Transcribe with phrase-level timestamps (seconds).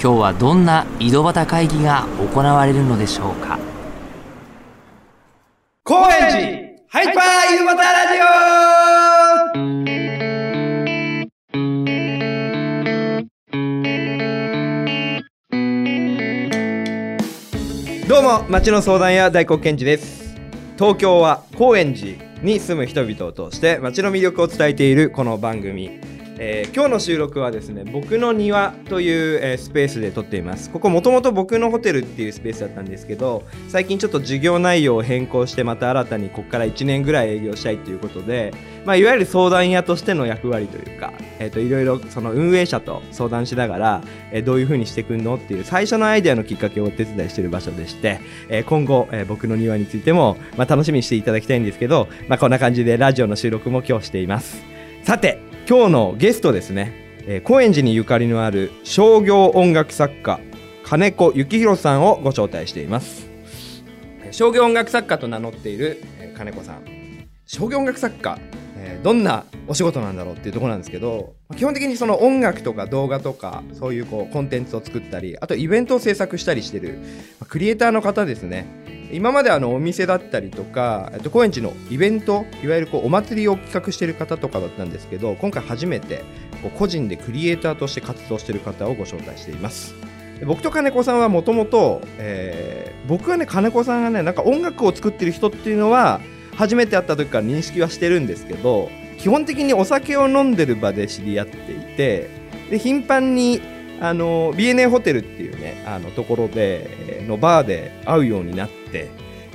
[0.00, 3.58] 今日はどんな井戸端会議が行われるのでしょうか？
[5.82, 6.38] 高円寺
[6.88, 8.20] ハイパー井戸端ラジ
[18.04, 18.08] オ。
[18.08, 20.36] どうも町の相談屋大黒賢治です。
[20.78, 25.98] 東京は高円寺に住む人々を通して街の魅力を伝えているこの番組、
[26.40, 30.70] えー、今日の収録はですね僕の庭という、えー、スペースで撮っています。
[30.70, 54.62] ここもともと僕のホテルっていうスペースだったんですけど最近ちょっと授業内容を変更してまた新たにここから1年ぐらい営業したいということで、まあ、いわゆる相談屋としての役割というか、えー、といろいろその運営者と相談しながら、えー、どういうふうにしていくのっていう最初のアイデアのきっかけをお手伝いしてる場所でして、えー、今後、え、僕の庭についても、まあ、楽しみにしていただきたいんですけど、まあ、こんな感じでラジオの収録も今日しています。
[55.02, 56.94] さて今日のゲストですね、
[57.26, 60.40] えー、高円寺にゆかりのある商業音楽作家
[60.82, 63.28] 金子幸宏さんをご招待しています。
[64.30, 66.82] 商業音楽作家と名乗っている、え、金子さん。
[67.44, 68.38] 商業音楽作家、
[68.88, 76.98] えー、どんなお仕事なんだろうっていうとこなんですけど基本的にその音楽とか動画とかそういうこうコンテンツを作ったりあとイベントを制作したりしてる
[77.48, 78.66] クリエイターの方ですね。
[79.10, 86.24] 今まであのお店だったりとか、えっと、高円寺のイベントいわゆるこうお祭りを企画してる方とかだったんですけど今回初めて
[86.62, 89.94] こう個人でクリエイターとして活動してる方をご招待しています。
[90.46, 92.02] 僕と金子さんはもともと
[93.08, 96.20] 僕はね金子さんがねなんか音楽を作ってる人っていうのは
[96.58, 102.28] 初めて会った時から認識はしてるんですけど基本的にお酒を飲んでる場で知り合っていて
[102.68, 103.60] で頻繁に
[104.00, 109.08] あの BNA ホテルっていうねあのところでのバーで会うようになって、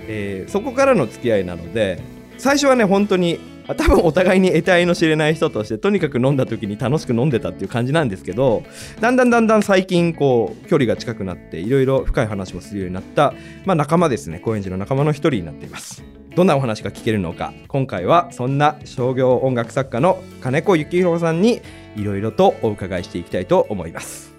[0.08, 2.02] えー、そこからの付き合いなので
[2.38, 8.64] 最初はね本当に多分お互いに得体の知れない人としてとにかく飲んだ時に楽しく飲んでたっていう感じなんですけど
[9.00, 13.34] だんだんだんだん最近こう距離が近くなっていろいろ深い話もするようになった、
[13.66, 14.42] まあ、仲間ですね。
[14.44, 16.04] 高円寺の仲間の一人になっています。
[16.36, 17.54] どんなお話が聞けるのか。
[17.68, 21.62] 今回はそんな商業音楽作家の金子幸宏さんに
[21.96, 24.34] いろいろとお伺いしていきたいと思います。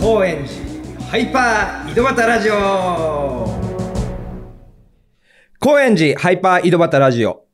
[0.00, 3.48] 高円寺ハイパー井戸端ラジオ。
[5.58, 7.44] 高円寺ハイパー井戸端ラジオ。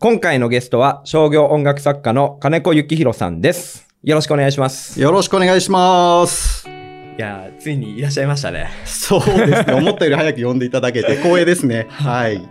[0.00, 3.86] 今回のゲストは商業音楽作家の金子幸宏さんです。
[4.02, 5.00] よろしくお願いします。
[5.00, 6.71] よろしくお願いします
[7.18, 8.70] いやついにいらっしゃいましたね。
[8.84, 9.74] そうですね。
[9.74, 11.86] 思ったより早く呼んでいただけて光栄ですね。
[11.90, 12.42] はい。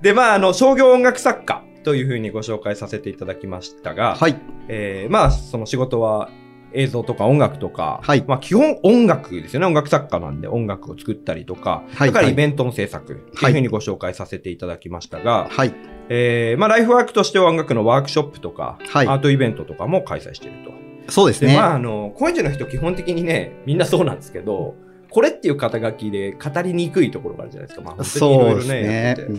[0.00, 4.36] でまああの商業音楽作家というふうにご紹介させていただきましたが、はい。
[4.68, 6.30] えー、まあ、その仕事は
[6.72, 9.66] 映像とか音楽とか、はい、まあ基本音楽ですよね。
[9.66, 13.06] 音楽作家なんで音楽を作ったりとか、はい、だからイベントの制作
[13.38, 15.74] というふうにご紹介させていただきましたが、はい。
[16.08, 20.79] えー、まあライフワークとしては音楽のワークショップとか、はい、アートイベントとかも開催していると。
[21.10, 21.54] そうですね。
[21.54, 24.74] まああの、高円寺の人基本的にね、みんなそうなんですけど、
[25.10, 27.84] これっていう肩書きで語りにくいところがあるじゃないですか。
[27.84, 29.32] まあ、本当にいろいろね、ねう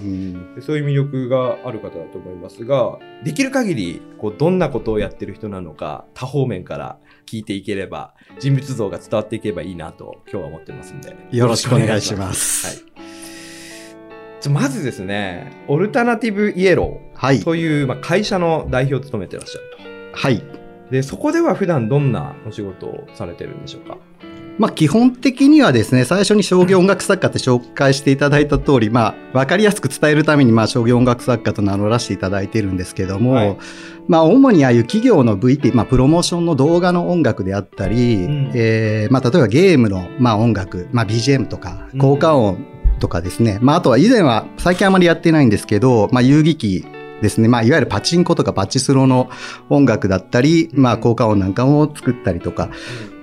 [0.59, 11.15] ん、そういう魅力がある方だと思いますが、できる限り、こう、どんなことをやってる人なのか、多方面から聞いていければ、人物像が伝わっていけばいいなと、今日は思ってますんで。
[11.31, 12.67] よろしくお願いします。
[12.67, 14.49] はい。
[14.49, 20.17] まずですね、オルタナティブイエローという、まあ、会社の代表を務めてらっしゃると。
[20.19, 20.60] はい。
[20.91, 23.97] で、そこでは普段どんなお仕事をされてるんでしょうか？
[24.59, 33.57] まあ、基本的にはですね、最初に商業音楽作家って紹介していただいた通り、まあ、わかりやすく伝えるために、まあ、商業音楽作家と名乗らせていただいているんですけども、はい、
[34.07, 42.63] まあ、主にああいう企業の VP、まあ、プロモーションの動画の音楽であったり、うん、えー、まあ、例えばゲームの、まあ、音楽、まあ、BGM とか、効果音
[42.99, 46.85] とかですね、うん、まあ、あとは以前は、最近あまりやってないんですけど、まあ、遊戯機
[47.21, 47.47] ですね。
[47.47, 49.29] まあ、いわゆるパチンコとかパチスロの
[49.69, 52.69] 音楽だったり、まあ、効果音なんかを作ったりとか、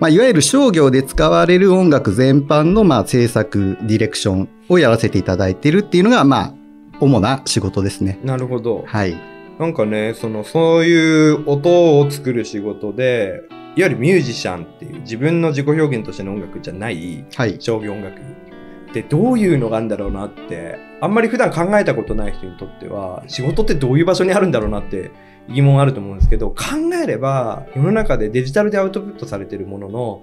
[0.00, 6.55] まあ、いわゆる商業で使われる音楽全般の、まあ、制作、ディレクションをやらせていただいているっていうのが、まあ、
[7.00, 8.19] 主な仕事ですね。
[8.25, 8.85] なるほど。
[8.87, 9.17] はい。
[9.59, 13.43] なんかね、その、そういう音を作る仕事で、
[13.77, 25.11] いわゆるミュージシャンっていう自分の自己表現としての音楽じゃない、はい、商業音楽ってどういうのがあるんだろうなって、あんまり普段考えたことない人にとっては、仕事ってどういう場所にあるんだろうなって
[25.49, 26.56] 疑問あると思うんですけど、考
[27.03, 30.23] えれば世の中でデジタルでアウトプットされてるものの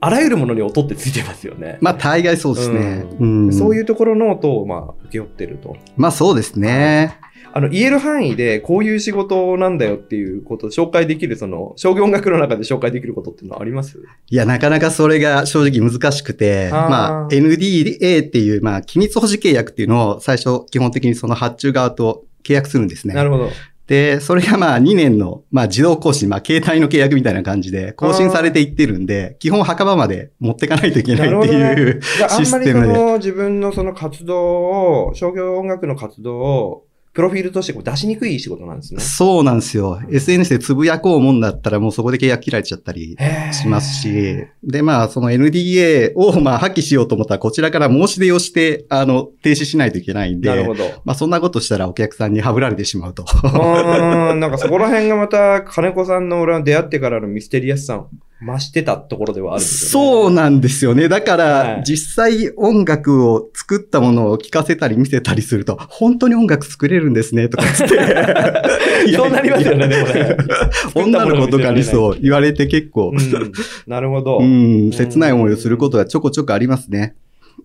[0.00, 1.78] あらゆるものに音ってついてますよね。
[1.80, 3.06] まあ、大概そうですね。
[3.20, 5.76] うんそういうところの音を、まあ、受け負ってると。
[5.96, 7.18] まあ、そうですね。
[7.56, 13.96] あの、言える範囲で、こういう仕事なんだよっていうことを紹介できる、その、商業音楽の中で紹介できることっていうのはあります？
[14.28, 23.14] いや、なかなかそれが正直難しくて、あーまあ、NDA っていう、まあ、機密保持契約っていうのを最初、基本的にその発注側と契約するんですね。
[23.14, 23.50] なるほど。
[23.86, 32.92] で、それがまあ2年の、まあ自動更新、まあ携帯の契約みたいな感じで更新されていってるんで、基本墓場まで持ってかないといけないっていう、じゃあ、あんシまりそステムで。
[32.94, 36.83] の、自分のその活動を、商業音楽の活動を、
[37.14, 39.00] プロフィールとしてこう出しにくい仕事なんですね。
[39.00, 40.00] そうなんですよ。
[40.10, 43.16] SNS でつぶやこうもんだったらもうそこで契約切られちゃったり
[43.52, 50.84] しますし、で、まあ、その NDA をまあ破棄しようと思ったらこちらから申し出をして、あの、停止しないといけないんで、なるほど。
[51.04, 53.22] まあそんなことしたらお客さんにはぶられてしまうと。
[53.22, 58.08] うーん、なんかそこら辺がまた、金子さんの俺は出会ってからのミステリアスさん、
[58.44, 60.10] 増してたところではあるんですよね。
[60.10, 61.08] そうなんですよね。
[61.08, 67.96] だかはいら、実際音楽を作ったものを聴かせたり見せたりすると、本当に音楽作れるんですね、とかつって。
[69.16, 70.36] そうなりますよね、でもね。
[70.94, 73.52] 女の子とかにそう言われて結構、うん。
[73.86, 74.38] なるほど。
[74.42, 77.16] うん、切ない思いをすることがちょこちょこありますね。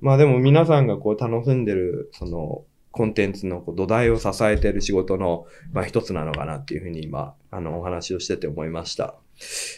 [0.01, 9.15] まあでも皆さんがこう楽しんでる、その、コンテンツの土台を支えてる仕事の、まあ一つなのかなっていうふうに今、あの、お話をしてて思いました。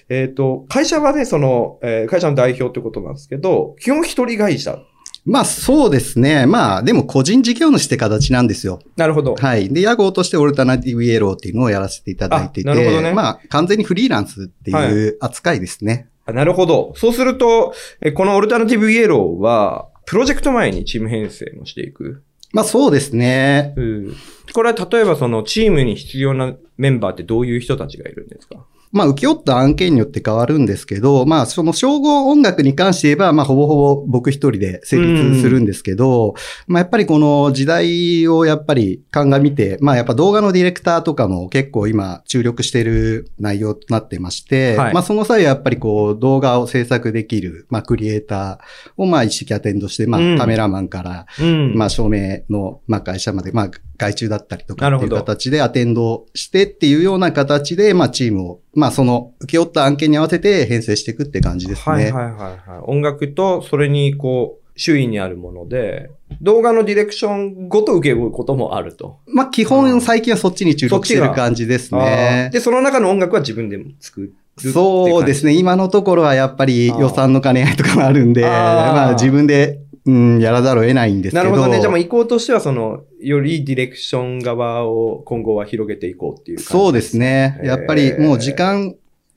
[0.10, 4.80] えっ、と、会社はね、その、えー会社の代表ってことなんですけど、基本一人会社。
[5.24, 6.48] まあそうですね。
[6.48, 8.80] まあでも個人事業主って形なんですよ。
[8.98, 9.36] なるほど。
[9.36, 9.70] はい。
[9.70, 16.10] で、屋号としてオルタナティブイエローっていうのをやらせていただいていて、あなるほどねまあ完全にフリーランスっていう扱いですね。
[16.26, 16.94] あなるほど。
[16.96, 22.24] そうすると、えこのオルタナティブイエローは、プロジェクト前にチーム編成もしていく？
[22.52, 23.76] まあそうですね。
[23.78, 24.16] うん。
[24.54, 28.66] これは例えばそのチームに必要なメンバーってどういう人たちがいるんですか？
[28.92, 36.36] まあ、請け負った案件によって変わるんですけど、まあ、その称号音楽に関して言えば、まあ、ほぼほぼ僕一人で成立するんですけど、
[36.68, 44.94] まあ、やっぱりこの時代をやっぱり鑑みて、まあ、やっぱ動画のディレクターとかも結構今注力している内容となってまして、はい。
[44.94, 50.36] まあ、その際はやっぱりこう、動画を制作できる、まあ、クリエイターをまあ、一式アテンドして、まうん。
[50.36, 51.76] あ、カメラマンから、うん。
[51.76, 61.94] まあ、照明の、まあ、会社まで、まあ、外注だったりとかっていう形でアテンドしてっていうような形で、まあ、チームを、まあ、その、受け負った案件に合わせて編成していくって感じですね。
[61.94, 62.82] はいはいはいはい。
[62.84, 66.10] 音楽とそれにこう、周囲にあるもので、
[66.42, 69.20] 動画のディレクションごと受け負うこともあると。
[69.28, 72.54] まあ、基本最近はそっちに注力してる感じですあねー。
[72.54, 74.34] で、その中の音楽は自分でも作る。
[74.58, 75.54] そうですね。
[75.54, 78.52] 今のところはやっぱり予算の兼ね合いとかもあるんで、あー
[78.94, 81.44] まあ、自分で、うん、やらざるを得ないんですけど。
[81.44, 81.80] なるほどね。
[81.80, 87.60] じゃあもう意向としては、その、よりディレクション側を今後は広げていこうっていう感じそうですね。
[87.64, 88.96] やっぱりもう時間、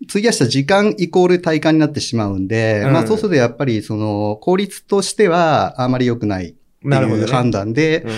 [0.09, 8.11] 費やした時間イコール体感になってしまうんで、うんまあそうするとやっぱりその効率としてはあまり良くないなるほど判断で、うん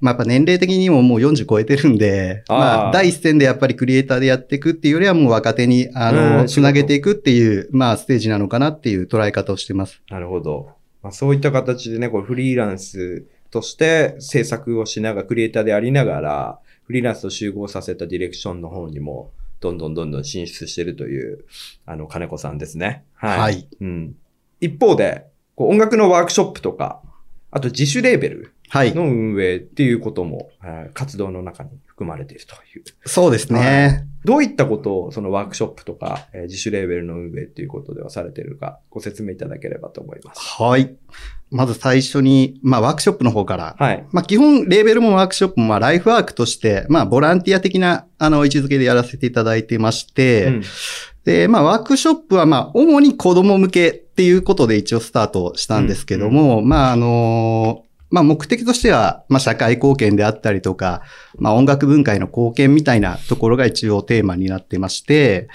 [0.00, 10.02] まあやっぱ年齢的にももう40超えてるんで、あーまあ第一線でやっぱりクリエイターでやっていくっていうよりはもう若手にあうの、んつなげていくっていう、まあステージなのかなっていう捉え方をしてます。
[10.10, 10.70] なるほど。
[11.04, 19.30] まあ、そういった形でね、これフリーランスとして制作をしながら、クリエイターでありながら、フリーランスと集合させたディレクションの方にも、
[19.60, 21.44] どんどんどんどん進出してるという、
[21.84, 23.04] あの、金子さんですね。
[23.12, 23.38] はい。
[23.38, 24.16] はいうん。
[24.62, 25.26] 一方で、
[25.56, 27.02] こう音楽のワークショップとか、
[27.50, 28.53] あと自主レーベルはい。
[28.72, 32.84] の運営っていうことも、えー活動の中に含まれているという。
[33.06, 34.06] そうですね。
[34.24, 40.40] どういったことを、そのワークショップとか、えー自主レーベルの運営っていうことではされているか、ご説明いただければと思います。
[40.62, 40.94] はい。
[41.50, 44.04] まず最初に、まあワークショップの方からはい。
[44.10, 50.62] まあ基本、レーベルもワークショップも、まあライフワークとして、まあボランティア的な、あの、位置づけでやらせていただいてまして、うん
[51.24, 57.83] で、まあワークショップは、まあ主に子供向けっていうことで一応スタートしたんですけども、まああの
[58.14, 61.02] まあ目的としては、まあ社会貢献であったりとか、
[61.36, 65.48] まあ音楽文化への貢献みたいなところが一応テーマになってまして、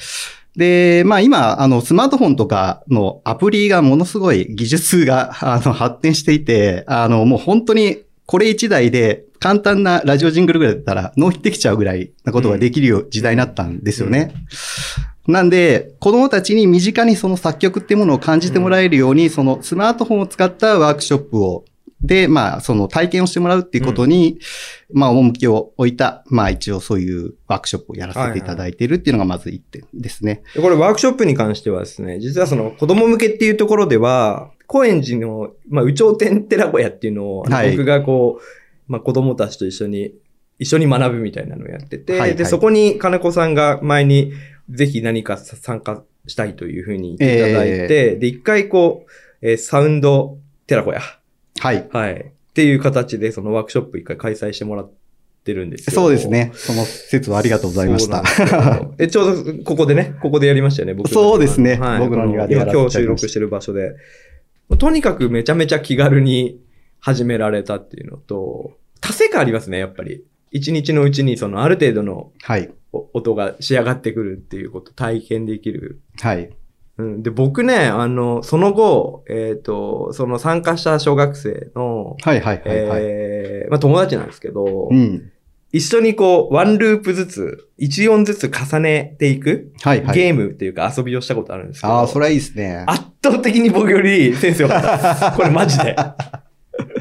[0.57, 14.33] で、まあ今、あの、スマートフォンとかのアプリがものすごい技術が、あの、発展していて、あの、もう本当にこれ一台で簡単なラジオジングルぐらいだったら納品できちゃうぐらいなことができる時代になったんですよね。
[15.27, 21.65] なんで、子供たちに身近にその作曲ってものを感じてもらえるように、そのスマートフォンを使ったワークショップを、
[22.01, 24.39] で、まあ、その体験をしてもらうっていうことに、
[24.91, 30.43] まあ、趣を置いた、まあ、一応そういうワークショップをやらせていただいているっていうのがまず一点ですね。
[30.55, 40.13] でこれワークショップに関してはですね、実はその子供向けっていうところでは、高円寺の、まあ、宇頂天寺小屋っていうのを、はい僕がこう、まあ、子供たちと一緒に、
[40.57, 44.31] 一緒に学ぶみたいなのをやってて、はいはいで、そこに金子さんが前に、
[44.69, 50.37] ぜひ何か参加したいというふうに言っていただいて、で、一回こう、えーサウンド
[50.67, 51.01] テラコや。
[51.59, 51.87] はい。
[51.91, 52.13] はい。
[52.13, 54.91] っていう形で、そのワークショップ一回開催してもらっ
[55.43, 55.93] てるんですよ。
[55.93, 56.51] そうですね。
[56.55, 58.23] その説はありがとうございました。
[58.97, 63.95] え、ちょうどここでね、ここでやりましたよね、僕のそうですねはい、僕の庭でや今日収録してる場所で。
[64.77, 66.59] とにかくめちゃめちゃ気軽に
[66.99, 70.23] 始められたっていうのと、達成感ありますね、やっぱり。
[70.51, 72.31] 一日のうちにそのある程度の
[73.13, 76.01] 音が仕上がってくるっていうこと体験できる。
[76.19, 76.49] はい。
[76.99, 83.01] うん、で、僕ね、あの、その後、えっ、と、その参加した小学生の、はいはいはいはい。
[83.01, 85.31] えーまあ友達なんですけど、うん。
[85.71, 90.15] 一緒にこう、ワンループずつ、一音ずつ重ねていく、はいはい。
[90.15, 92.83] ゲームっていうか遊びをしたことあるんですけど、ああ、それはいいですね。
[92.87, 95.31] 圧倒的に僕よりセンス良かった。
[95.37, 95.95] これマジで。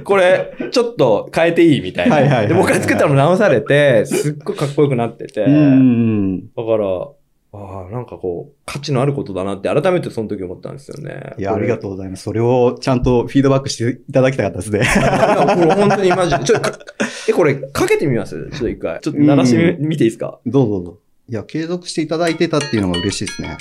[0.04, 2.16] これ、ちょっと変えていいみたいな。
[2.16, 7.08] はいはいはいはいで、僕が作ったの直されて、すっごいかっこよくなってて、だから、
[7.50, 11.32] ああ、なんかこう、価値のあることだなって改めてその時思ったんですよね。
[11.36, 11.40] うん。
[11.40, 11.80] いや、ありがう。
[11.80, 12.24] とうございます。
[12.24, 14.80] それをちゃんとフィードバックしていただきたかったですね。
[14.80, 16.44] これ本当にマジで。
[16.44, 16.60] ちょっ
[17.28, 18.50] え、これかけてみます？
[18.52, 19.00] ちょっと一回。
[19.00, 20.38] ちょっと鳴らしてみ、見ていいですか？
[20.44, 20.98] どうぞどうぞ。
[21.30, 23.56] いや、継続していただいてたっていうのが嬉しいですね。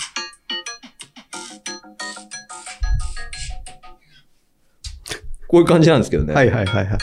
[5.48, 6.34] こういう感じなんですけどね。
[6.34, 6.98] はいはいはいはい。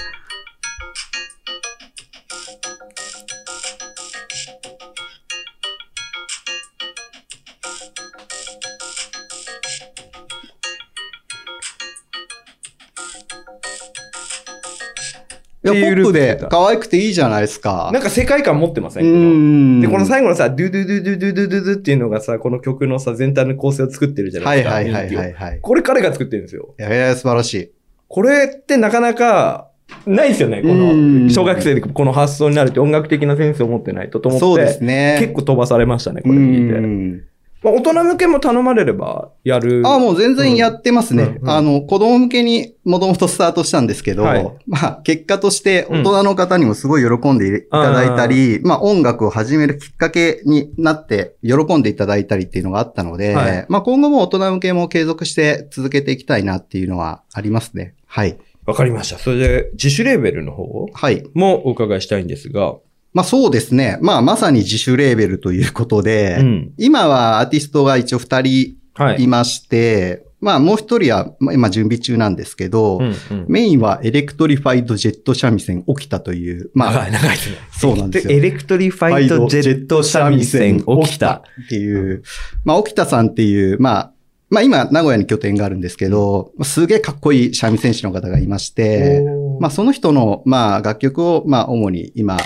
[15.65, 17.91] いや、ポップで可愛くていいじゃないですか。
[17.93, 24.75] なんか世界観持ってませんで、この最後のさ、ドゥドゥドゥドゥドゥドゥドゥっていうのがさ、この曲のさ、全体の構成を作ってるじゃないですか。
[24.75, 26.75] はいはいはいはい、これ彼が作ってるんですよ。
[26.79, 27.71] いやいや、素晴らしい。
[28.09, 29.71] これってなかなか、
[30.07, 30.63] ないですよね。
[30.63, 34.47] この、小学生でこの発想になるって音楽的なセンスを持ってないとと思って。
[34.47, 35.17] そうですね。
[35.21, 37.25] 結構飛ばされましたね、これ見て。
[37.65, 37.67] ん。
[37.67, 39.83] まあ、大人向けも頼まれればやる。
[39.87, 41.23] あ、もう全然やってますね。
[41.25, 57.95] うんうんあの、子供向けにもともとスタートしたんですけど、はいまあ、結果として大人の方にもすごい喜んでいただいたり、まあ、音楽を始めるきっかけになって喜んでいただいたりっていうのがあったので、はいまあ、今後も大人向けも継続して続けていきたいなっていうのはありますね。
[58.07, 58.39] はい。
[58.67, 59.19] わかりました。
[59.19, 61.23] それで、自主レーベルの方はい。
[61.35, 62.77] もお伺いしたいんですが。
[63.15, 63.97] まあ、そうですね。
[64.03, 66.73] まあ、まさに自主レーベルということで、うん。
[66.77, 69.27] 今はアーティストが一応二人はいい。
[69.29, 73.47] まして、まあ、もう一人はまあ今準備中なんですけど、うんうん。
[73.49, 77.57] メインはエレクトリファイドジェット三味線起きたという、まあ、長い、長いですね。
[77.73, 81.45] そうなんですよエレクトリファイトジェット三味線起きた。
[81.65, 82.23] っていう、
[82.65, 84.14] まあ、起きたさんっていう、まあ、
[84.55, 89.21] まあ今、名古屋に拠点があるんですけど、すげえかっこいい三味線師の方がいまして、
[89.59, 92.37] まあその人の、まあ楽曲を、まあ主に今、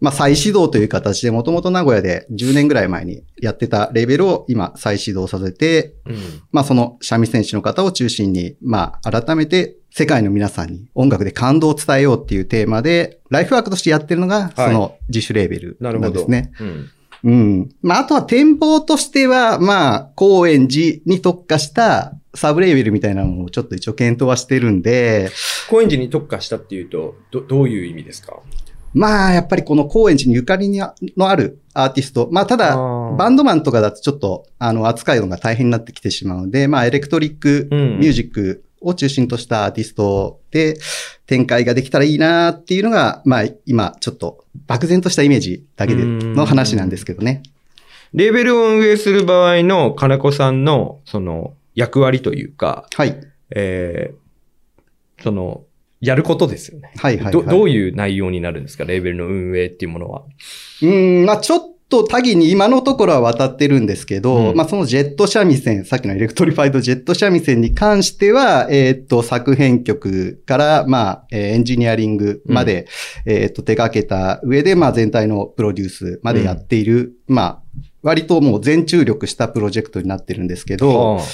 [0.00, 6.16] まあ再始動という形で、もともと名古屋で10年ぐらい前にやってたレベルを今再始動させて、うん。
[6.52, 16.52] まあその三味線師の方を中心に、まあ改めて世界の皆さんに音楽で感動を伝えようっていうテーマで、ライフワークとしてやってるのが、その自主レーベルなんですね。
[16.60, 16.90] うん。
[17.26, 17.68] うん。
[17.82, 25.30] まあ、あとは展望としては、まあ、高円寺に特化したサブレーベルみたいなのをちょっと一応検討はしてるんで、
[25.68, 28.38] 高円寺に特化したっていうと、ど、どういう意味ですか？
[28.94, 37.98] まあ、やっぱりこの高円寺にゆかりにあのあるアーティスト、まあ、ただ、ババンドマンとかだとちょっと、あの、扱いのが大変になってきてしまうので、まあ、エレクトリックうん。
[37.98, 40.78] ミュージックを中心としたアーティストで
[41.26, 47.42] 展開ができたらいいなっていうのが、まあ、今、ちょっと漠然としたイメージだけでの話なんですけどね。
[48.14, 53.20] レーベルを運営する場合の金子さんの、その、役割というか、はい。
[53.54, 55.64] えー、その、
[56.00, 56.92] やることですよね。
[56.96, 57.32] はいはい、はい。
[57.32, 58.84] ど、どういう内容になるんですか？
[58.84, 60.22] レーベルの運営っていうものは。
[60.82, 64.56] うーん、まあちょっと多岐に今のところは渡ってるんですけど、うん。
[64.56, 72.86] まあそのジェット三味線、さっきのエレクトリファイドジェット三味線に関しては、えーっと、作編曲から、まあ、えーエンジニアリングまで、
[73.24, 77.62] えーっと、手掛けた上で、まあ全体のプロデュースまでやっている、まあ、
[78.02, 81.24] 割ともう全注力したプロジェクトになってるんですけど、はあ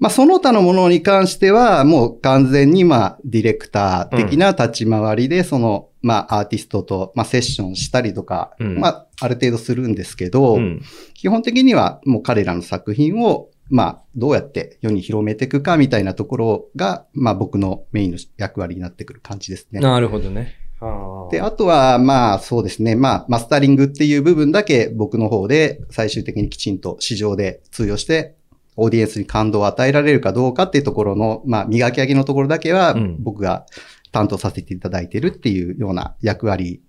[0.00, 10.82] まあ、その他のものに関しては、もう完全に、まあ、ディレクター的な立ち回りで、その、まあ、アーティストと、まあ、セッションしたりとか、うんまあ、ある程度するんですけど、うん。
[11.14, 19.80] 基本的には、もう彼らの作品を、まあ、どうやって世に広めていくかみたいなところが、まあ、僕のメインの役割になってくる感じですね。
[19.80, 20.56] なるほどね。
[20.80, 22.96] はあで、あとは、まあそうですね。
[22.96, 28.34] まあ、マスタリングっていう部分だけ僕の方で最終的にきちんと市場で通用して、
[28.76, 33.66] オーディエンスに感動を与えられるかどうかっていうところの、まあ、磨き上げのところだけはうん、僕が
[34.12, 36.80] 担当させていただいてるっていうような役割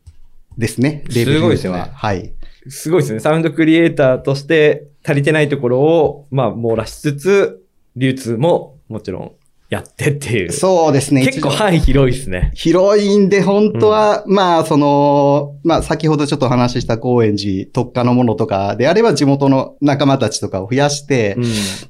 [0.58, 1.04] ですね。
[1.10, 1.90] すごいですねレベルでは。
[1.94, 2.34] はい。
[2.68, 3.20] すごいですね。
[3.20, 7.64] サウンドクリエイターとして足りてないところを、まあ、網羅しつつ、
[7.96, 9.32] 流通ももちろん
[9.70, 10.52] やってっていう。
[10.52, 11.26] そうですね。
[11.26, 12.52] 結構範囲広いですね。
[12.54, 21.38] 広いんで、本当は、まあ、その、まあ、先ほどちょっとお話しした高円寺特化のものとかであれば、地元の仲間たちとかを増やして、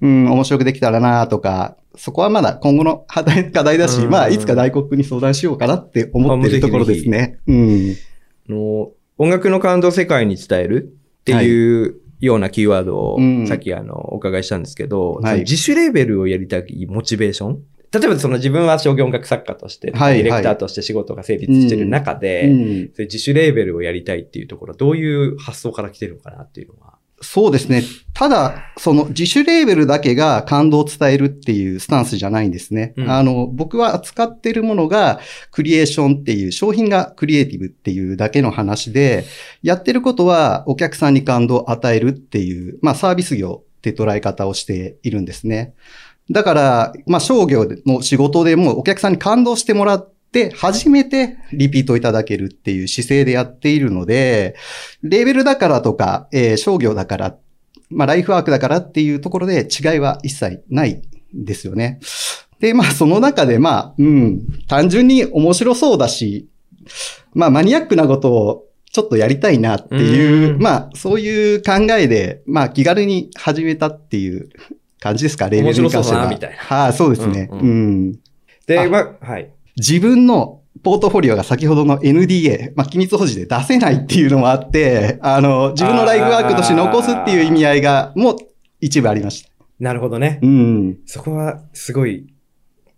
[0.02, 7.39] うんうん、面白くできたらなとか、そこはまだ今後の課題課題だし、うんまあ、いつか大黒に相談しようかなって思ってるところですね。
[7.48, 7.95] うん。
[8.50, 27.00] あの音楽の感動を世界に伝えるっていうようなキーワードをうんさっきあのお伺いしたんですけど、はい自主レーベルをやりたいモチベーション例えばその自分は商業音楽作家として、はいディレクターとして仕事が成立してる中で、いう自主レーベルをやりたいっていうところ、どういう発想から来てるのかなっていうのは。
[27.22, 27.84] そうですね。
[28.13, 32.94] ただ、その自主レーベルだけが感動を伝えるっていうスタンスじゃないんですね。
[32.98, 35.20] うんあの、僕は扱っているものが
[35.51, 39.25] クリエーションっていう、商品がクリエイティブっていうだけの話で、
[39.62, 45.74] やってることはお客さんに感動を与えるっていう、まあサービス業って捉え方をしているんですね。
[46.32, 50.12] だから、まあ商業の仕事でもお客さんに感動してもらって、
[50.56, 54.56] 初めてリピートいただけるっていう姿勢でやっているので、
[55.04, 57.38] レーベルだからとか、えー商業だから、
[57.90, 62.00] まあライフワークだからっていうところで違いは一切ないんですよね。
[62.60, 66.48] で、まあその中でまあ、うん、単純に面白そうだし、
[67.34, 74.50] まあマニアックなことをちょっとやりたいなっていう、うんまあそういう考えで、まあ気軽に始めたっていう
[75.00, 76.02] 感じですか、レーベルに関しては。
[76.02, 77.50] 面白そうだなみたいなはい、そうですね。
[77.52, 78.20] ううんん
[78.68, 79.50] で、あまあ、はい。
[79.82, 88.36] 自分のポートフォリオが先ほどの NDA、まあ、機密保持で出せないっていうのもあって、あの、自分のライフワークとして残すっていう意味合いが、もう
[88.80, 89.50] 一部ありました。
[89.80, 90.40] なるほどね。
[90.44, 91.00] うん。
[91.08, 92.32] そこはすごい、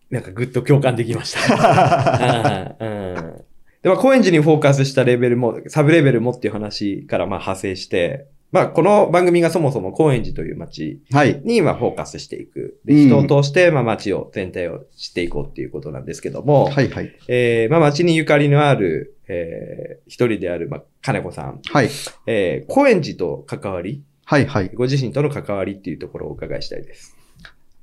[0.09, 2.77] なんかぐっと共感できました。
[2.79, 3.43] うんうん
[3.81, 11.41] でまあ、高円寺にフォーカスしたレベルも、サブレベルもっていう話からまあ派生して、まあ、この番組がそもそも高円寺という街はい。
[11.43, 12.79] にまあフォーカスしていく。
[12.85, 17.11] でうん人を通してまあ街を、全体を知っていこうっていうことなんですけども、はいはい。
[17.27, 21.89] えーまあ街にゆかりのある、えー一人である、まあ、金子さん、はい。
[22.27, 24.69] えー高円寺と関わり、はいはい。
[24.75, 27.17] ご自身との関わりっていうところをお伺いしたいです。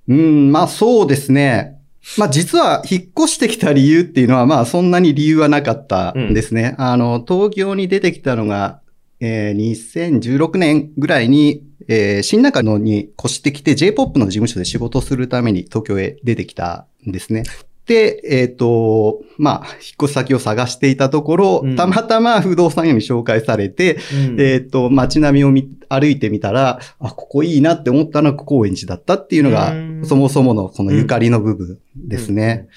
[0.06, 1.80] うん、まあそうですね。
[2.16, 6.76] まあ実は引っ越してきた理由っていうのはまあそんなに理由はなかったんですね。
[6.78, 8.79] あの、東京に出てきたのが、
[9.20, 17.44] えー2016年ぐらいに、えー新中野に越してきて J-POP の事務所で仕事をするために東京へ出てきたんですね。
[17.86, 23.98] で、えっ、と、まあ、引っ越し先を探していたところ、うんたまたま不動産屋に紹介されて、
[24.38, 32.68] えっ、と、街並みを見歩いてみたら、あ、ここいいなって思ったのが高円寺だったっていうのがうん、そもそものこのゆかりの部分ですね。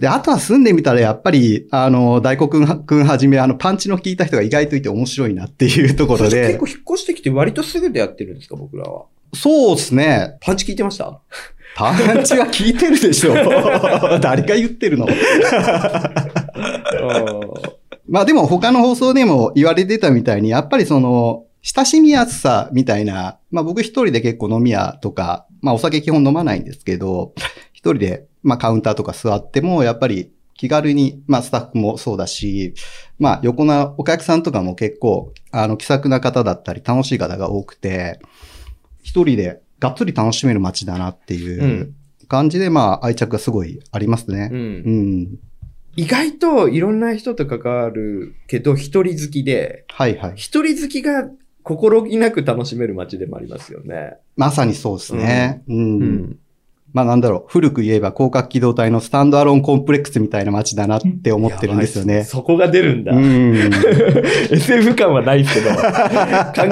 [0.00, 9.04] で、あとは住んでみたらやっぱり、あの、大黒くんはじめ、あの、パンチの効いた人が意外といて面白いなっていうところ 結で構、引っ越してきて割とすぐでやってるんですか、僕らは？
[9.34, 10.36] そうですね。
[10.40, 11.20] パンチ聞いてました？
[11.76, 13.34] パンチは効いてるでしょ。
[14.20, 15.06] 誰が言ってるの？
[18.08, 27.34] まあでも他の放送でも言われてたみたいに、やっぱりその、親しみやすさみたいな、まあ僕一人で結構飲み屋とか、まあお酒基本飲まないんですけど、
[27.72, 32.74] 一人で、まあカウンターとか座っても、やっぱり気軽に、まあスタッフもそうだし、
[33.18, 38.20] まあ横なお客さんとかも結構、あの気さくな方だったり楽しい方が多くて、
[39.02, 41.94] 一人でがっつり楽しめる街だなっていううん
[42.28, 44.50] 感じで、まあ愛着がすごいありますね。
[44.52, 45.38] うんうん。
[45.96, 50.32] 意外といろんな人と関わるけど、一人好きで、はいはい。
[50.36, 51.28] 一人好きが
[51.62, 54.14] 心置きなく楽しめる街でもありますよね。
[54.36, 55.62] まさにそうですね。
[55.68, 55.76] うん。
[55.76, 56.38] うん。
[56.92, 62.24] まあなんだろう、古く言えば広角機動隊のスタンドアローンコンプレックスみたいな街だなって思ってるんですよね。
[62.24, 63.12] そこが出るんだ。
[63.12, 63.54] うん。
[64.50, 65.82] SF 感はないですけど、 考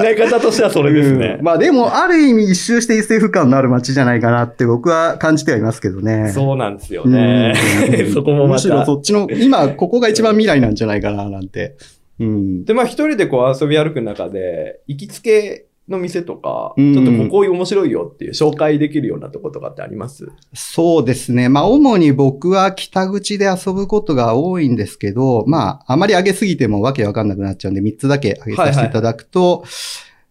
[0.03, 1.45] え方としてはそれですねうん。
[1.45, 6.31] まあでも、ある意味一周して SF 感のある街じゃないかなって僕は感じてはいますけどね。
[6.33, 7.53] そうなんですよね
[7.89, 8.03] う。
[8.03, 8.85] ん そこもまむしろた。
[8.85, 11.77] そっちの、今ここが一番未来なんじゃないかななんて。
[12.19, 12.65] うん。
[12.65, 20.27] で、まあ一人でこう遊び歩く中で、行きつけの店とか、うんちょっとここ面白いよっていう紹介できるようなとことかってあります？
[20.53, 21.49] そうですね。
[21.49, 29.65] まあ、主に僕は北口で遊ぶことが多いんですけど、まあ、あまり上げすぎてもわけわかんなくなっちゃうんで、3つだけ上げさせていただくと、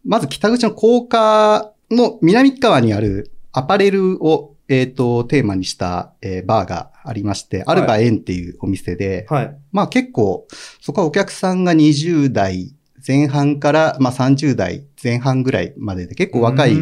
[0.04, 9.56] まず北口の高架の南側にあるアパレルを、えっ、と、テーマにした、えーバーがありまして、アルバエンっていうお店で、はい。
[9.72, 10.46] まあ結構、
[10.80, 12.74] そこはお客さんが20代
[13.06, 16.76] 前半から、まあ30代前半ぐらいまでで結構若い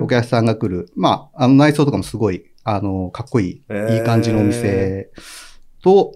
[0.00, 0.90] おお客さんが来る。
[0.96, 3.48] まあ、あの内装とかもすごい、あの、かっこいい、
[3.94, 5.10] いい感じのお店
[5.82, 6.12] と、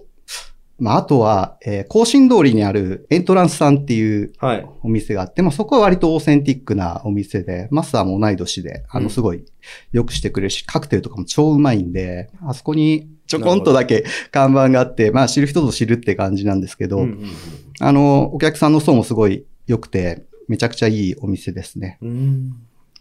[0.79, 4.67] まあ、あとは、えー、甲信通りにあるエントランスさんっていうはい。
[4.81, 9.45] お店があって、まあ、そこは割とオーセンティックなお店で、マスターも同い年で、あの、うんすごい
[9.91, 17.31] 良くしてくれるし、カクテルとかも超うまいんで、あそこにちょこんとだけ看板があって、まあ、知る人ぞ知るって感じなんですけど、うんうん
[17.79, 21.97] あの、お客さんの層もすごい良くて、めちゃくちゃいいお店ですね。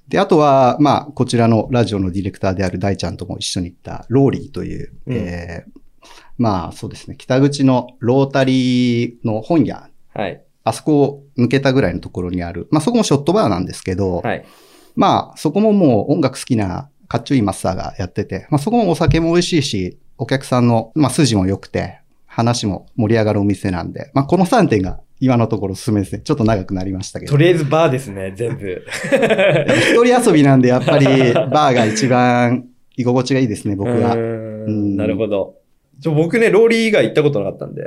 [0.08, 5.14] で、あとは、まあ、こちらのラジオのディレクターである大ちゃんとも一緒に行った、ローリーという、うん。
[5.14, 5.80] えー
[6.38, 10.42] まあ、そうですね、北口のロータリーの本屋、はい。
[10.64, 14.46] あそこを抜けたぐらいのところにある、まあ、そこもショットバーなんですけど、はい。
[14.96, 26.20] まあ、そこももう音楽好きなかっちょいいマスターがやってて、まあ、そこもお酒も美味しいし、お客さんの、まあ、筋も良くて、話も盛り上がるお店なんで、まあ、この3点が今のところおすすめですね。
[26.20, 27.38] ちょっと長くなりましたけどと。
[27.38, 28.84] りあえずバーですね、全部。
[29.94, 32.66] 一人遊びなんで、やっぱり、 バーが一番
[32.98, 35.54] 居心地がいいですね、僕はなるほど。
[36.02, 37.82] ちょ僕ね、ローリー以外行ったことなかったんで、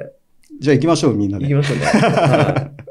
[0.60, 1.46] じゃあ行きましょう、みんなで。
[1.48, 1.86] 行きましょうね。
[1.86, 2.84] はい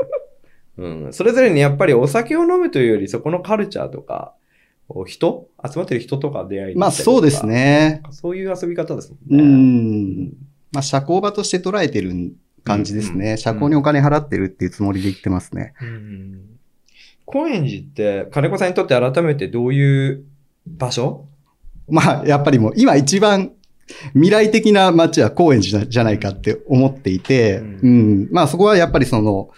[0.79, 4.35] うん、それぞれにやっぱりお酒を飲むというより、そこのカルチャーとか、
[5.07, 5.49] 人？
[5.65, 7.47] 集まってる人とか出会いにまあ、そうです。
[7.47, 8.03] ね。
[8.11, 10.25] そういう遊び方ですもうんね。
[10.25, 10.33] ん。
[10.73, 13.37] まあ、社交場として捉えてる感じですうんうんね。
[13.37, 15.75] 社交にお金払ってるっていうつもりで言ってますね。
[15.81, 16.41] うん
[17.25, 20.25] 高円寺って、金子さんにとって改めてどういう
[20.67, 21.27] 場所？
[21.89, 23.53] まあ、やっぱりもう今一番
[24.13, 28.29] 未来的な街は高円寺じゃないかって思っていて、ううんん。
[28.33, 29.51] まあそこはやっぱりその、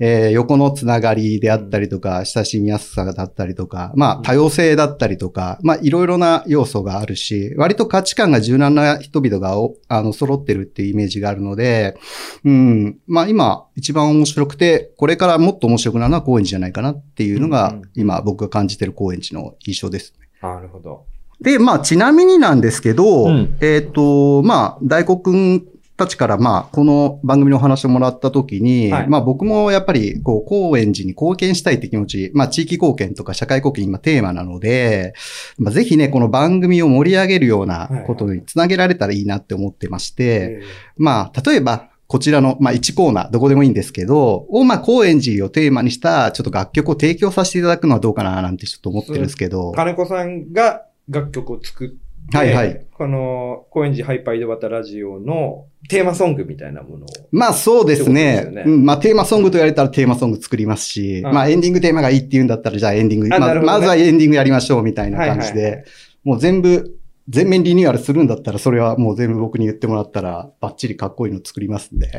[0.00, 11.96] えー横のつながりであったりとか、親しみやすさだったりとか、まあ多様性だったりとか、まあいろいろな要素があるし、割と価値観が柔軟な人々がおあの揃ってるっていうイメージがあるので、
[12.44, 12.98] うん。
[13.06, 20.14] まあ今一番面白くて、これからもっと面白くなるのは高円寺じゃないかなっていうのうんがうん、今僕が感じてる高円寺の印象です。
[20.40, 21.04] なるほど。
[21.40, 25.64] で、まあ、ちなみになんですけど、うんえっ、と、まあ、大黒くん
[26.00, 29.08] たちから、まあ、この番組のお話をもらったときに、はい。
[29.08, 35.12] まあ、僕もやっぱり、こう、高円寺に貢献したいって気持ち、まあ、地域貢献とか社会貢献今テーマなので、
[35.58, 40.62] まあ、ぜひね、この番組を盛り上げるようなことにつなげられたらいいなって思ってまして、
[40.96, 49.72] まあ、例えば、こちらの、まあ、1コーナー、どこでもいいんですけど、を、まあ、高円寺をテーマにした、ちょっと楽曲を提供させていただくのはどうかな、なんてちょっと思ってるんですけど。
[49.72, 57.08] 金子さんが楽曲を作って、はいはいこの、高円寺ハイパー井戸端ラジオのテーマソングみたいなものを。
[57.32, 58.40] まあそうですね。
[58.42, 65.84] すよねうん、まあテーマソングと言われたらテーマソング作りますし、うんまあエンディングテーマがいいって言うんだったらじゃあエンディング、まあまずはエンディングやりましょうみたいな感じはいはいはで、
[66.24, 66.94] もう全部、
[67.30, 72.10] 全面リニューアルするんだったらそれはもう全部僕に言ってもらったらバッチリかっこいいの作りますんで。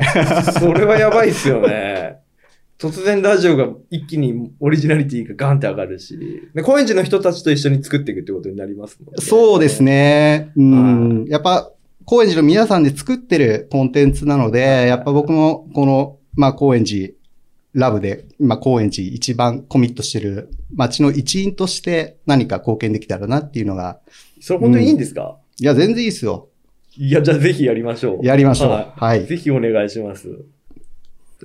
[0.58, 2.21] それはやばいっすよね。
[2.82, 6.18] 突然ラジオが一気にオリジナリティがガンって上がるし、
[6.52, 9.22] で高円寺の人たちと一緒に作っていくってことになりますもんね。
[9.22, 9.84] そうです。
[9.84, 10.50] ね。
[10.56, 11.24] うん。
[11.28, 11.70] やっぱ
[12.04, 17.12] 高円寺の皆さんで作ってるコンテンツなので、やっぱ僕もこの、まあ高円寺
[17.72, 24.00] ラブで、まあ高円寺一番コミットしてる街の一員として何か貢献できたらなっていうのが、
[24.40, 26.48] それ本当にいいんですか、いや、全然いいですよ。
[26.96, 28.26] いや、じゃあぜひやりましょう。
[28.26, 28.70] やりましょう。
[28.70, 29.24] ははい。
[29.24, 30.28] ぜひお願いします。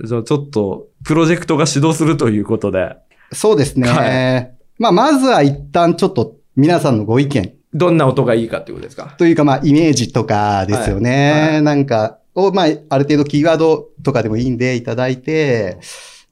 [0.04, 2.98] じゃあちょっと、プロジェクトが始動するということで、
[3.32, 3.88] そうですね。
[3.88, 9.16] はまあ、まずは一旦ちょっと皆さんのご意見どんな音がいいかってことですか？
[9.18, 11.32] というか、まあ、イメージとかですよね。
[11.32, 15.78] はいはいなんか、を、まあ、ある程度キーワードとかでもいいんでいただいて、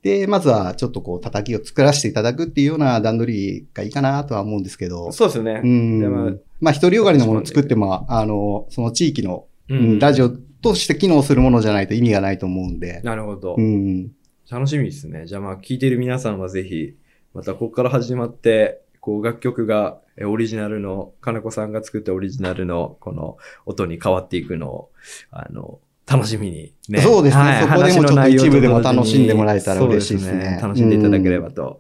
[0.04, 5.10] で、まずはちょっとこう、叩きを作らせていただくっていうような段取りがいいかなとは思うんですけど。
[5.14, 5.62] そうですね。
[5.64, 6.02] うん。
[6.02, 13.00] まあまあ、一人よがりのものを作っても、あの、その地域の、ううんラジオとして機能するものじゃないと意味がないと思うんで。
[13.04, 13.56] なるほど。
[13.58, 14.12] うん。
[14.50, 15.26] 楽しみですね。
[15.26, 16.96] じゃあまあ聞いている皆さんはぜひ、
[17.34, 24.92] またここから始まって、こう楽曲がえオリジナルの、金子さんが作ったオリジナルのこの音に変わっていくのを、
[25.32, 27.02] あの、楽しみにね。
[27.02, 31.80] そうですねはいそこでもちょっと一部でも楽しんでもらえたら嬉しいですねす楽しんでいただければと、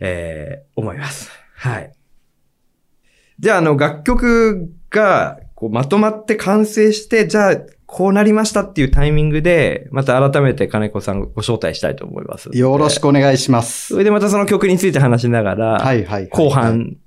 [0.00, 1.30] えー思います。
[1.54, 1.92] はい。
[3.40, 7.56] じゃあ、あの、楽曲が、こう、まとまって完成して、じゃあ、
[7.90, 12.50] こうなりましたっていうタイミングで、また改めて金子さんをご招待したいと思います。
[12.52, 13.94] よろしくお願いします。
[13.94, 16.28] それでまたその曲について話しながら、はいはいはい。
[16.28, 16.98] 後半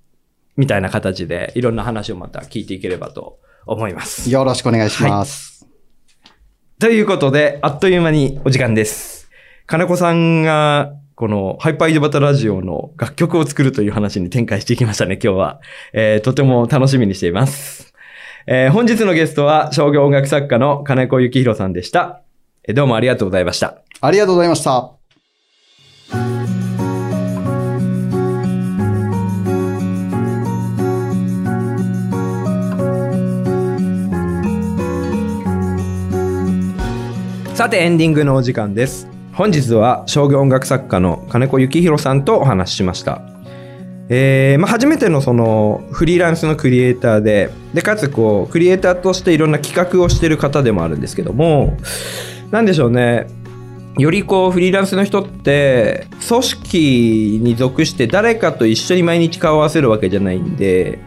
[0.57, 4.31] みたいな形でいろんな話をまた聞いていければと思います。
[4.31, 5.67] よろしくお願いします。
[6.79, 9.29] ということで、あっという間にお時間です。
[9.67, 15.61] 金子さんが、このハイパー井戸端ラジオの楽曲を作るという話に展開していきましたね、今日は。
[15.93, 17.90] えーとても楽しみにしています。
[18.47, 22.21] えー本日のゲストは商業音楽作家の金子幸宏さんでした。
[22.67, 23.81] えーどうもありがとうございました。
[24.01, 25.01] ありがとうございました。
[37.53, 43.21] さてエンディングのお時間です本日は商業音楽作家の金子幸宏さんとお話ししました
[44.13, 51.77] えーまあ、初めてのそのフリーランスのクリエイターででかつこうクリエイターとしていろんな企画をしてる方でもあるんですけども
[52.51, 53.27] 何でしょうね。
[53.97, 60.99] よりこうフリーランスの人って組織に属して誰かと一緒に毎日顔を合わせるわけじゃないんで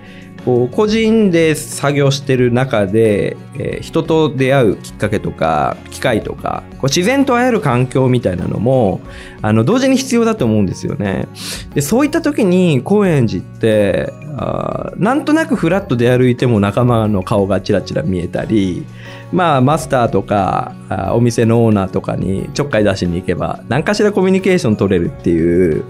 [0.44, 9.00] こう個人で作業してる中で、えー人と出会うきっかけとか機会とかこう自然と会える環境みたいなのも
[9.42, 11.28] あの同時に必要だと思うんですよね。
[11.74, 18.84] でそういった時に高円寺ってあなんとなくフラッと出歩いても仲間の顔がちらちら見えたり
[19.32, 25.84] まあマスターとかあーお店のオーナーとかにちょっかい出しに行けば何かしらコミュニケーション取れるっていう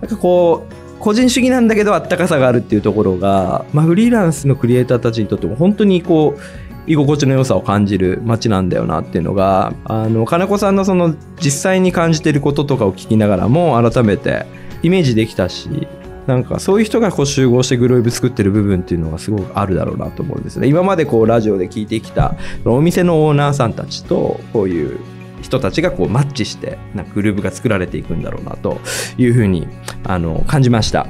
[0.00, 6.40] なんかこう個人主義なんだけどあったかさがあるっていうところが、まあ、フリーランスのクリエイターたちにとっても本当にこう
[6.86, 14.46] 居心地の良さを感じる街なんだよなっていうのがあの金子さんのその実際に感じてることとかを聞きながらも改めて
[14.82, 15.88] イメージできたし
[16.26, 20.68] なんかそういう人がこう集合してグループ作ってる部分っていうのがすごくあるだろうなと思うんですね。
[20.68, 25.00] 今までこうラジオで聞いてきたお店のオーナーさんたちとこういう
[25.42, 28.80] 人たちがこうマッチしてなんかグループが作られていくんだろうなと
[29.18, 29.66] いうふうに
[30.04, 31.06] あの感じました。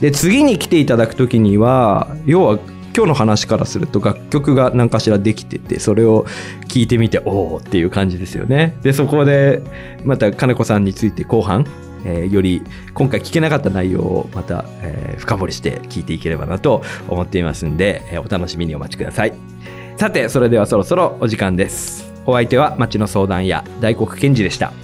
[0.00, 2.58] で次に来ていただく時には要は
[2.96, 6.24] 今日の話からすると楽曲が何かしらできててそれを
[6.66, 8.76] 聞いてみておおっていう感じですよね。
[8.82, 9.62] でそこで
[10.04, 11.66] また金子さんについて後半
[12.04, 12.62] えーより
[12.94, 19.32] 今回聞けなかった内容をまた、えー深掘りして聞いていければなと思っていますんで、えーお楽しみにお待ちください。
[19.96, 22.07] さてそれではそろそろお時間です。
[22.28, 24.74] お相手は町の相談屋大黒賢治でした。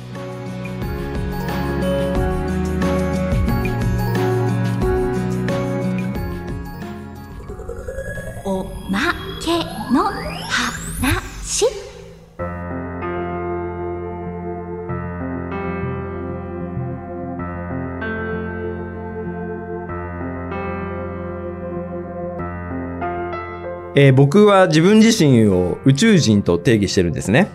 [23.96, 27.48] えー僕は自分自身を宇宙人と定義してるんですね。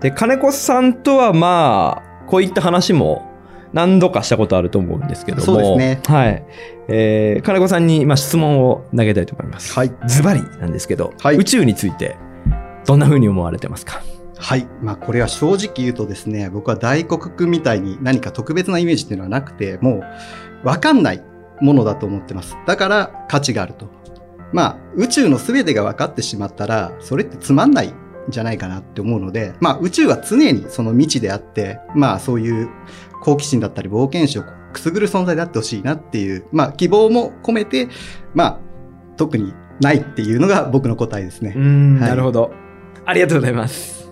[0.00, 3.30] で、金子さんとはまあ、こういった話も
[3.72, 5.44] 何度かしたことあると思うんですけども。
[5.44, 6.44] そうですねはい。
[6.88, 9.72] えー金子さんに、まあ、質問を投げたいと思います。
[9.72, 9.92] はい。
[10.06, 12.16] ズバリなんですけど、はい宇宙について
[12.86, 14.02] どんな風に思われてますか？
[14.36, 14.66] はい。
[14.82, 20.02] まあ、これは正直言うとですね、僕は大黒くんみたいに何か特別なイメージっていうのはなくて、も
[20.64, 21.22] う、わかんない
[21.62, 22.56] ものだと思ってます。
[22.66, 23.86] だから価値があると。
[24.54, 27.94] まあ、宇宙の全てが分かってしまったら、それってつまんないん
[28.28, 32.70] じゃないかなって思うので、まあ、宇宙は常にその未知であって、まあ、そういう
[33.20, 37.88] 好奇心だったり冒険心をくすぐる存在であってほしいなっていう、まあ、希望も込めて、
[38.32, 38.60] まあ、
[39.16, 41.54] 特にないっていうのが僕の答えですね。
[41.54, 42.52] なるほど。
[43.04, 44.03] ありがとうございます。